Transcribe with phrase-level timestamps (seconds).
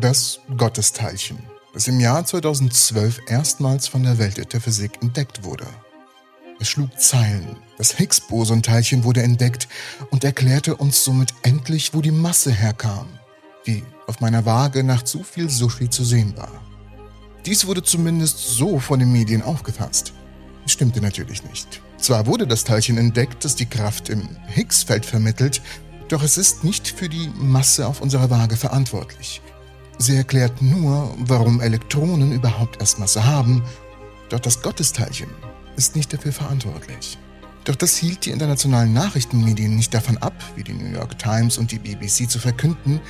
[0.00, 1.38] Das Gottesteilchen,
[1.72, 5.66] das im Jahr 2012 erstmals von der Welt der Physik entdeckt wurde.
[6.58, 7.56] Es schlug Zeilen.
[7.78, 9.68] Das Higgs-Boson-Teilchen wurde entdeckt
[10.10, 13.06] und erklärte uns somit endlich, wo die Masse herkam,
[13.68, 16.60] die auf meiner Waage nach zu viel Sushi zu sehen war.
[17.46, 20.12] Dies wurde zumindest so von den Medien aufgefasst.
[20.66, 21.80] Es stimmte natürlich nicht.
[21.98, 25.62] Zwar wurde das Teilchen entdeckt, das die Kraft im Higgs-Feld vermittelt,
[26.08, 29.40] doch es ist nicht für die Masse auf unserer Waage verantwortlich.
[29.98, 33.62] Sie erklärt nur, warum Elektronen überhaupt erst Masse haben,
[34.28, 35.30] doch das Gottesteilchen
[35.76, 37.18] ist nicht dafür verantwortlich.
[37.64, 41.72] Doch das hielt die internationalen Nachrichtenmedien nicht davon ab, wie die New York Times und
[41.72, 43.00] die BBC zu verkünden,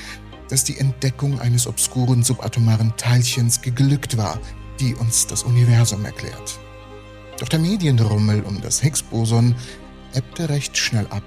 [0.48, 4.38] dass die Entdeckung eines obskuren subatomaren Teilchens geglückt war,
[4.78, 6.60] die uns das Universum erklärt.
[7.38, 9.56] Doch der Medienrummel um das Higgs-Boson
[10.12, 11.24] ebbte recht schnell ab.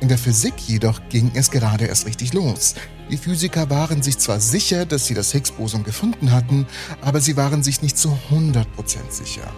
[0.00, 2.74] In der Physik jedoch ging es gerade erst richtig los.
[3.10, 6.66] Die Physiker waren sich zwar sicher, dass sie das Higgs-Boson gefunden hatten,
[7.02, 8.64] aber sie waren sich nicht zu 100%
[9.10, 9.52] sicher.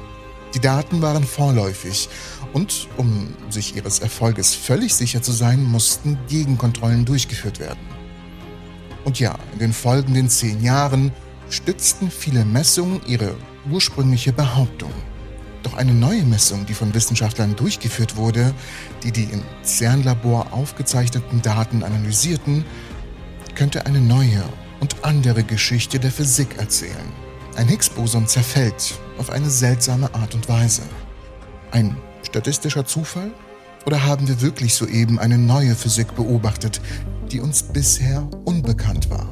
[0.54, 2.08] Die Daten waren vorläufig
[2.52, 7.80] und, um sich ihres Erfolges völlig sicher zu sein, mussten Gegenkontrollen durchgeführt werden.
[9.04, 11.12] Und ja, in den folgenden zehn Jahren
[11.50, 13.34] stützten viele Messungen ihre
[13.70, 14.92] ursprüngliche Behauptung.
[15.62, 18.52] Doch eine neue Messung, die von Wissenschaftlern durchgeführt wurde,
[19.02, 22.64] die die im CERN-Labor aufgezeichneten Daten analysierten,
[23.54, 24.42] könnte eine neue
[24.80, 27.12] und andere Geschichte der Physik erzählen.
[27.56, 30.82] Ein Higgs-Boson zerfällt auf eine seltsame Art und Weise.
[31.70, 33.30] Ein statistischer Zufall?
[33.84, 36.80] Oder haben wir wirklich soeben eine neue Physik beobachtet,
[37.30, 39.28] die uns bisher unbekannt war?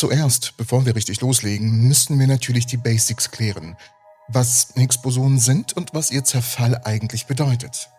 [0.00, 3.76] Zuerst, bevor wir richtig loslegen, müssten wir natürlich die Basics klären.
[4.28, 7.90] Was Higgs-Bosonen sind und was ihr Zerfall eigentlich bedeutet.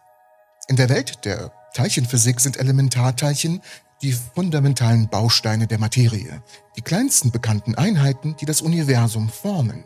[0.67, 3.61] In der Welt der Teilchenphysik sind Elementarteilchen
[4.01, 6.41] die fundamentalen Bausteine der Materie,
[6.75, 9.83] die kleinsten bekannten Einheiten, die das Universum formen.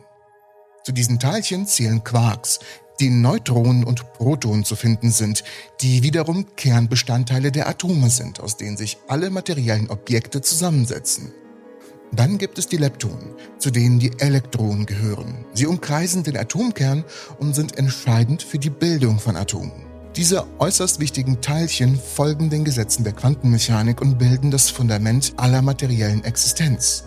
[0.85, 2.59] Zu diesen Teilchen zählen Quarks,
[3.01, 5.43] die in Neutronen und Protonen zu finden sind,
[5.81, 11.33] die wiederum Kernbestandteile der Atome sind, aus denen sich alle materiellen Objekte zusammensetzen.
[12.11, 15.45] Dann gibt es die Leptonen, zu denen die Elektronen gehören.
[15.53, 17.03] Sie umkreisen den Atomkern
[17.39, 19.85] und sind entscheidend für die Bildung von Atomen.
[20.15, 26.23] Diese äußerst wichtigen Teilchen folgen den Gesetzen der Quantenmechanik und bilden das Fundament aller materiellen
[26.23, 27.03] Existenz.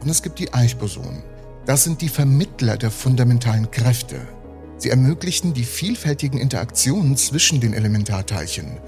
[0.00, 1.22] Und es gibt die Eichbosonen.
[1.64, 4.20] Das sind die Vermittler der fundamentalen Kräfte.
[4.78, 8.78] Sie ermöglichen die vielfältigen Interaktionen zwischen den Elementarteilchen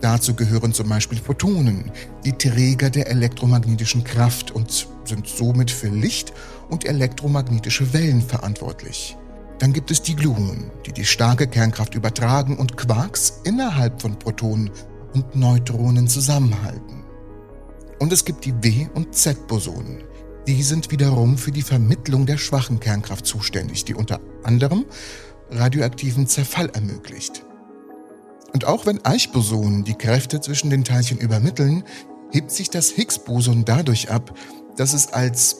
[0.00, 1.90] Dazu gehören zum Beispiel Photonen,
[2.24, 6.32] die Träger der elektromagnetischen Kraft und sind somit für Licht
[6.70, 9.16] und elektromagnetische Wellen verantwortlich.
[9.58, 14.70] Dann gibt es die Gluonen, die die starke Kernkraft übertragen und Quarks innerhalb von Protonen
[15.12, 17.04] und Neutronen zusammenhalten.
[17.98, 20.04] Und es gibt die W- und Z-Bosonen.
[20.46, 24.86] Die sind wiederum für die Vermittlung der schwachen Kernkraft zuständig, die unter anderem
[25.50, 27.44] radioaktiven Zerfall ermöglicht.
[28.52, 31.84] Und auch wenn Eichbosonen die Kräfte zwischen den Teilchen übermitteln,
[32.32, 34.34] hebt sich das Higgs-Boson dadurch ab,
[34.76, 35.58] dass es als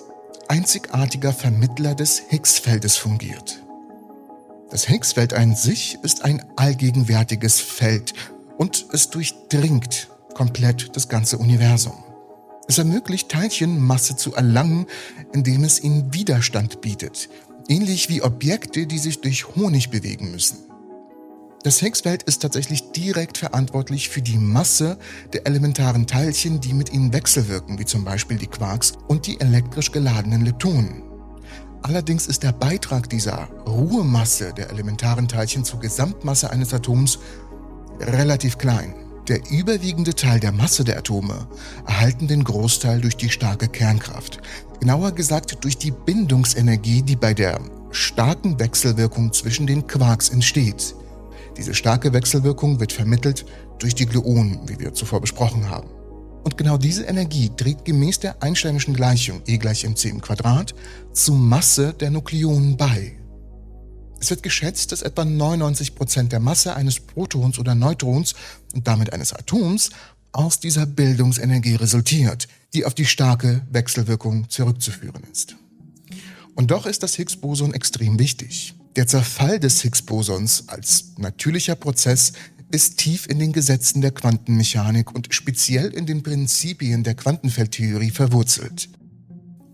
[0.48, 3.62] einzigartiger Vermittler des Higgs-Feldes fungiert.
[4.70, 8.14] Das Higgs-Feld an sich ist ein allgegenwärtiges Feld
[8.56, 12.04] und es durchdringt komplett das ganze Universum.
[12.68, 14.86] Es ermöglicht Teilchen Masse zu erlangen,
[15.32, 17.28] indem es ihnen Widerstand bietet,
[17.68, 20.69] ähnlich wie Objekte, die sich durch Honig bewegen müssen.
[21.62, 24.96] Das Higgsfeld ist tatsächlich direkt verantwortlich für die Masse
[25.34, 29.92] der elementaren Teilchen, die mit ihnen wechselwirken, wie zum Beispiel die Quarks und die elektrisch
[29.92, 31.02] geladenen Leptonen.
[31.82, 37.18] Allerdings ist der Beitrag dieser Ruhemasse der elementaren Teilchen zur Gesamtmasse eines Atoms
[38.00, 38.94] relativ klein.
[39.28, 41.46] Der überwiegende Teil der Masse der Atome
[41.86, 44.40] erhalten den Großteil durch die starke Kernkraft.
[44.80, 47.60] Genauer gesagt durch die Bindungsenergie, die bei der
[47.90, 50.94] starken Wechselwirkung zwischen den Quarks entsteht.
[51.60, 53.44] Diese starke Wechselwirkung wird vermittelt
[53.78, 55.90] durch die Gluonen, wie wir zuvor besprochen haben.
[56.42, 60.74] Und genau diese Energie trägt gemäß der Einsteinischen Gleichung E gleich mc im Quadrat
[61.12, 63.12] zur Masse der Nukleonen bei.
[64.18, 68.34] Es wird geschätzt, dass etwa 99 Prozent der Masse eines Protons oder Neutrons
[68.72, 69.90] und damit eines Atoms
[70.32, 75.56] aus dieser Bildungsenergie resultiert, die auf die starke Wechselwirkung zurückzuführen ist.
[76.54, 78.74] Und doch ist das Higgs-Boson extrem wichtig.
[78.96, 82.32] Der Zerfall des Higgs-Bosons als natürlicher Prozess
[82.72, 88.88] ist tief in den Gesetzen der Quantenmechanik und speziell in den Prinzipien der Quantenfeldtheorie verwurzelt.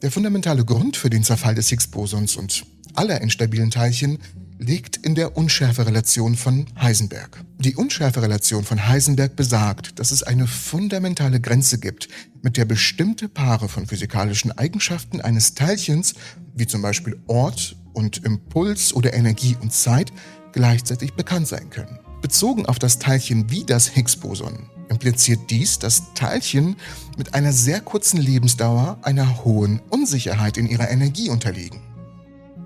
[0.02, 4.18] Der fundamentale Grund für den Zerfall des Higgs-Bosons und aller instabilen Teilchen
[4.58, 7.42] liegt in der Unschärferelation von Heisenberg.
[7.58, 12.08] Die Unschärferelation von Heisenberg besagt, dass es eine fundamentale Grenze gibt,
[12.42, 16.14] mit der bestimmte Paare von physikalischen Eigenschaften eines Teilchens,
[16.54, 20.12] wie zum Beispiel Ort und Impuls oder Energie und Zeit,
[20.52, 21.98] gleichzeitig bekannt sein können.
[22.20, 26.76] Bezogen auf das Teilchen wie das Higgs-Boson impliziert dies, dass Teilchen
[27.16, 31.80] mit einer sehr kurzen Lebensdauer einer hohen Unsicherheit in ihrer Energie unterliegen.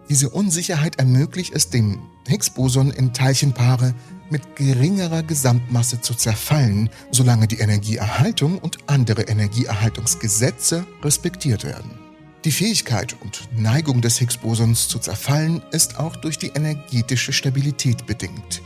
[0.09, 3.95] Diese Unsicherheit ermöglicht es dem Higgs-Boson in Teilchenpaare
[4.29, 12.00] mit geringerer Gesamtmasse zu zerfallen, solange die Energieerhaltung und andere Energieerhaltungsgesetze respektiert werden.
[12.47, 18.63] Die Fähigkeit und Neigung des Higgs-Bosons zu zerfallen ist auch durch die energetische Stabilität bedingt.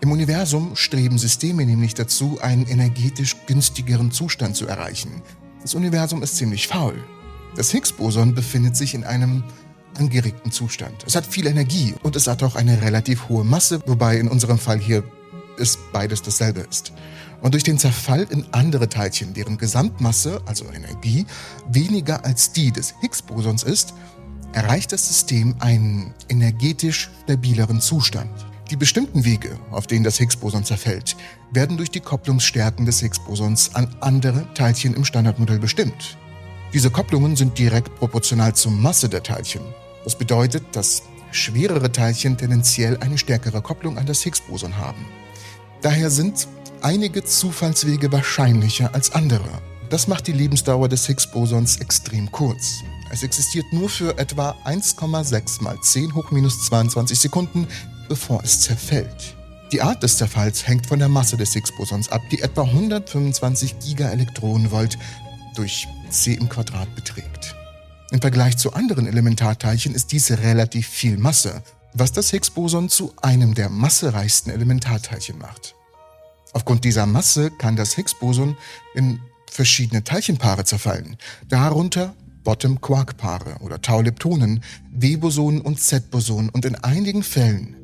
[0.00, 5.20] Im Universum streben Systeme nämlich dazu, einen energetisch günstigeren Zustand zu erreichen.
[5.62, 6.94] Das Universum ist ziemlich faul.
[7.56, 9.42] Das Higgs-Boson befindet sich in einem
[9.98, 11.04] angeregten Zustand.
[11.04, 14.58] Es hat viel Energie und es hat auch eine relativ hohe Masse, wobei in unserem
[14.58, 15.02] Fall hier
[15.62, 16.92] ist beides dasselbe ist.
[17.40, 21.26] Und durch den Zerfall in andere Teilchen, deren Gesamtmasse, also Energie,
[21.68, 23.94] weniger als die des Higgs-Bosons ist,
[24.52, 28.30] erreicht das System einen energetisch stabileren Zustand.
[28.70, 31.16] Die bestimmten Wege, auf denen das Higgs-Boson zerfällt,
[31.50, 36.16] werden durch die Kopplungsstärken des Higgs-Bosons an andere Teilchen im Standardmodell bestimmt.
[36.72, 39.62] Diese Kopplungen sind direkt proportional zur Masse der Teilchen.
[40.04, 45.04] Das bedeutet, dass schwerere Teilchen tendenziell eine stärkere Kopplung an das Higgs-Boson haben.
[45.82, 46.46] Daher sind
[46.80, 49.48] einige Zufallswege wahrscheinlicher als andere.
[49.90, 52.76] Das macht die Lebensdauer des Higgs-Bosons extrem kurz.
[53.10, 57.66] Es existiert nur für etwa 1,6 mal 10 hoch minus 22 Sekunden,
[58.08, 59.34] bevor es zerfällt.
[59.72, 64.96] Die Art des Zerfalls hängt von der Masse des Higgs-Bosons ab, die etwa 125 Gigaelektronenvolt
[65.56, 67.56] durch c im Quadrat beträgt.
[68.12, 71.62] Im Vergleich zu anderen Elementarteilchen ist dies relativ viel Masse,
[71.94, 75.74] was das Higgs-Boson zu einem der massereichsten Elementarteilchen macht.
[76.52, 78.56] Aufgrund dieser Masse kann das Higgs-Boson
[78.94, 81.16] in verschiedene Teilchenpaare zerfallen,
[81.48, 87.76] darunter Bottom-Quark-Paare oder Tau-Leptonen, W-Bosonen und Z-Bosonen und in einigen Fällen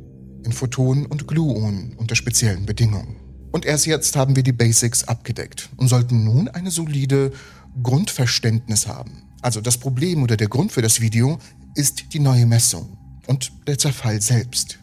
[0.45, 3.17] in Photonen und Gluonen unter speziellen Bedingungen.
[3.53, 7.33] Und erst jetzt haben wir die Basics abgedeckt und sollten nun eine solide
[7.83, 9.25] Grundverständnis haben.
[9.41, 11.39] Also das Problem oder der Grund für das Video
[11.75, 12.98] ist die neue Messung
[13.29, 14.79] und der Zerfall selbst.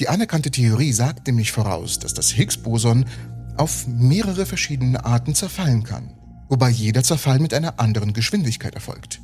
[0.00, 3.04] Die anerkannte Theorie sagt nämlich voraus, dass das Higgs-Boson
[3.56, 6.10] auf mehrere verschiedene Arten zerfallen kann,
[6.48, 9.20] wobei jeder Zerfall mit einer anderen Geschwindigkeit erfolgt.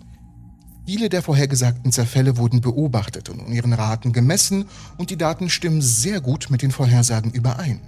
[0.86, 4.64] Viele der vorhergesagten Zerfälle wurden beobachtet und in ihren Raten gemessen
[4.98, 7.80] und die Daten stimmen sehr gut mit den Vorhersagen überein.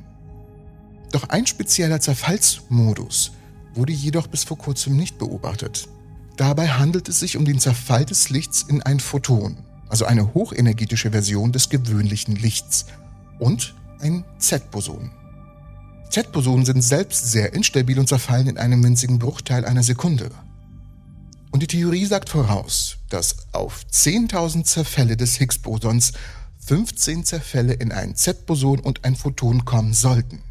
[1.10, 3.32] Doch ein spezieller Zerfallsmodus
[3.74, 5.88] wurde jedoch bis vor kurzem nicht beobachtet.
[6.36, 9.56] Dabei handelt es sich um den Zerfall des Lichts in ein Photon,
[9.92, 12.86] also eine hochenergetische Version des gewöhnlichen Lichts,
[13.38, 15.10] und ein Z-Boson.
[16.08, 20.30] Z-Bosonen sind selbst sehr instabil und zerfallen in einem winzigen Bruchteil einer Sekunde.
[21.50, 26.12] Und die Theorie sagt voraus, dass auf 10.000 Zerfälle des Higgs-Bosons
[26.64, 30.42] 15 Zerfälle in ein Z-Boson und ein Photon kommen sollten.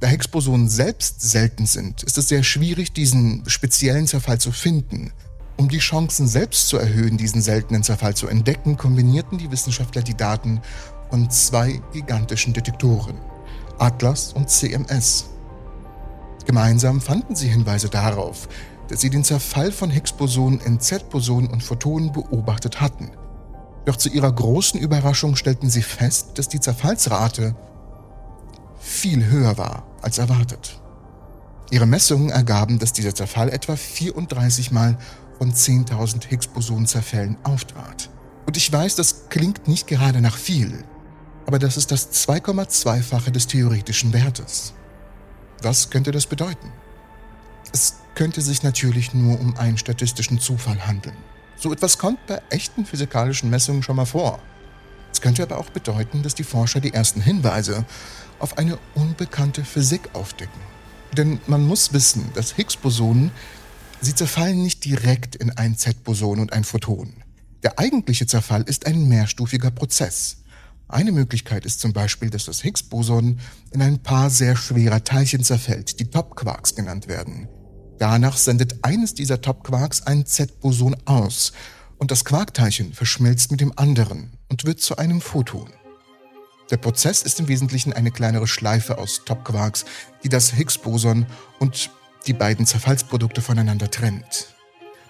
[0.00, 5.12] Da Higgs-Bosonen selbst selten sind, ist es sehr schwierig, diesen speziellen Zerfall zu finden.
[5.60, 10.16] Um die Chancen selbst zu erhöhen, diesen seltenen Zerfall zu entdecken, kombinierten die Wissenschaftler die
[10.16, 10.62] Daten
[11.10, 13.18] von zwei gigantischen Detektoren,
[13.78, 15.26] Atlas und CMS.
[16.46, 18.48] Gemeinsam fanden sie Hinweise darauf,
[18.88, 23.10] dass sie den Zerfall von Higgs-Bosonen in Z-Bosonen und Photonen beobachtet hatten.
[23.84, 27.54] Doch zu ihrer großen Überraschung stellten sie fest, dass die Zerfallsrate
[28.78, 30.80] viel höher war als erwartet.
[31.70, 34.96] Ihre Messungen ergaben, dass dieser Zerfall etwa 34 Mal
[35.40, 38.10] von 10.000 Higgs-Boson-Zerfällen auftrat.
[38.44, 40.84] Und ich weiß, das klingt nicht gerade nach viel,
[41.46, 44.74] aber das ist das 2,2-fache des theoretischen Wertes.
[45.62, 46.70] Was könnte das bedeuten?
[47.72, 51.16] Es könnte sich natürlich nur um einen statistischen Zufall handeln.
[51.56, 54.40] So etwas kommt bei echten physikalischen Messungen schon mal vor.
[55.10, 57.86] Es könnte aber auch bedeuten, dass die Forscher die ersten Hinweise
[58.40, 60.60] auf eine unbekannte Physik aufdecken.
[61.16, 63.30] Denn man muss wissen, dass Higgs-Bosonen,
[64.00, 67.22] sie zerfallen nicht direkt in ein Z-Boson und ein Photon.
[67.62, 70.38] Der eigentliche Zerfall ist ein mehrstufiger Prozess.
[70.88, 73.38] Eine Möglichkeit ist zum Beispiel, dass das Higgs-Boson
[73.70, 77.48] in ein paar sehr schwerer Teilchen zerfällt, die Top-Quarks genannt werden.
[77.98, 81.52] Danach sendet eines dieser Top-Quarks ein Z-Boson aus
[81.98, 85.70] und das Quarkteilchen verschmilzt mit dem anderen und wird zu einem Photon.
[86.70, 89.84] Der Prozess ist im Wesentlichen eine kleinere Schleife aus Topquarks,
[90.24, 91.26] die das Higgs-Boson
[91.58, 91.90] und
[92.26, 94.54] die beiden Zerfallsprodukte voneinander trennt.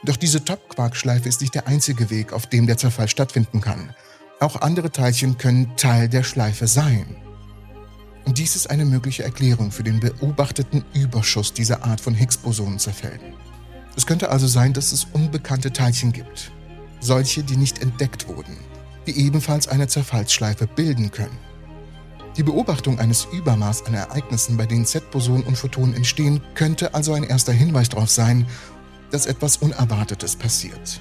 [0.02, 3.95] Doch diese Top-Quark-Schleife ist nicht der einzige Weg, auf dem der Zerfall stattfinden kann.
[4.40, 7.17] Auch andere Teilchen können Teil der Schleife sein.
[8.25, 13.35] Und dies ist eine mögliche Erklärung für den beobachteten Überschuss dieser Art von Higgs-Bosonen-Zerfällen.
[13.97, 16.52] Es könnte also sein, dass es unbekannte Teilchen gibt.
[17.00, 18.57] Solche, die nicht entdeckt wurden,
[19.07, 21.38] die ebenfalls eine Zerfallsschleife bilden können.
[22.37, 27.25] Die Beobachtung eines Übermaß an Ereignissen, bei denen Z-Bosonen und Photonen entstehen, könnte also ein
[27.25, 28.47] erster Hinweis darauf sein,
[29.11, 31.01] dass etwas Unerwartetes passiert.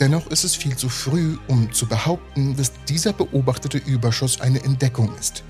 [0.00, 5.10] Dennoch ist es viel zu früh, um zu behaupten, dass dieser beobachtete Überschuss eine Entdeckung
[5.18, 5.44] ist.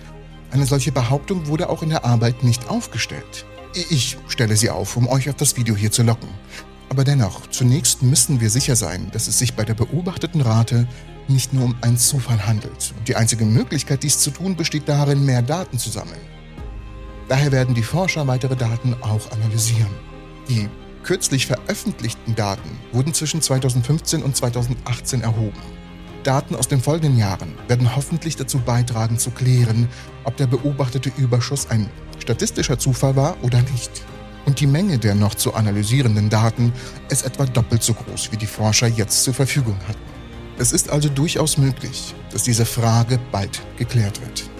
[0.50, 3.44] Eine solche Behauptung wurde auch in der Arbeit nicht aufgestellt.
[3.74, 6.28] Ich stelle sie auf, um euch auf das Video hier zu locken.
[6.88, 10.88] Aber dennoch, zunächst müssen wir sicher sein, dass es sich bei der beobachteten Rate
[11.28, 12.94] nicht nur um einen Zufall handelt.
[12.98, 16.20] Und die einzige Möglichkeit, dies zu tun, besteht darin, mehr Daten zu sammeln.
[17.28, 19.90] Daher werden die Forscher weitere Daten auch analysieren.
[20.48, 20.68] Die
[21.02, 25.60] kürzlich veröffentlichten Daten wurden zwischen 2015 und 2018 erhoben.
[26.22, 29.88] Daten aus den folgenden Jahren werden hoffentlich dazu beitragen zu klären,
[30.24, 33.90] ob der beobachtete Überschuss ein statistischer Zufall war oder nicht.
[34.44, 36.72] Und die Menge der noch zu analysierenden Daten
[37.10, 40.17] ist etwa doppelt so groß, wie die Forscher jetzt zur Verfügung hatten.
[40.60, 44.50] Es ist also durchaus möglich, dass diese Frage bald geklärt wird.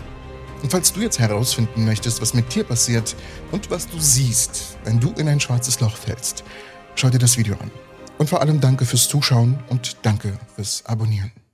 [0.62, 3.17] Und falls du jetzt herausfinden möchtest, was mit dir passiert
[3.50, 6.45] und was du siehst, wenn du in ein schwarzes Loch fällst,
[6.95, 7.71] schau dir das Video an.
[8.17, 11.33] Und vor allem danke fürs Zuschauen und danke fürs Abonnieren.